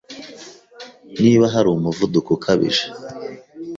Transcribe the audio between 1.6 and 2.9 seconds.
umuvuduko ukabije